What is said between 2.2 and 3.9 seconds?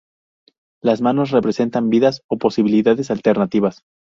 o posibilidades alternativas.